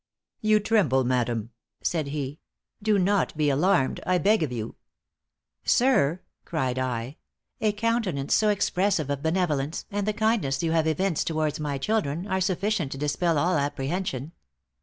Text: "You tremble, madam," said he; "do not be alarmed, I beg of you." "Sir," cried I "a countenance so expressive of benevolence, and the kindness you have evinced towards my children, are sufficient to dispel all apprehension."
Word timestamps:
"You 0.39 0.59
tremble, 0.59 1.03
madam," 1.03 1.51
said 1.83 2.07
he; 2.07 2.39
"do 2.81 2.97
not 2.97 3.37
be 3.37 3.51
alarmed, 3.51 3.99
I 4.03 4.17
beg 4.17 4.41
of 4.41 4.51
you." 4.51 4.75
"Sir," 5.63 6.23
cried 6.43 6.79
I 6.79 7.17
"a 7.59 7.71
countenance 7.71 8.33
so 8.33 8.49
expressive 8.49 9.11
of 9.11 9.21
benevolence, 9.21 9.85
and 9.91 10.07
the 10.07 10.13
kindness 10.13 10.63
you 10.63 10.71
have 10.71 10.87
evinced 10.87 11.27
towards 11.27 11.59
my 11.59 11.77
children, 11.77 12.25
are 12.25 12.41
sufficient 12.41 12.91
to 12.93 12.97
dispel 12.97 13.37
all 13.37 13.57
apprehension." 13.59 14.31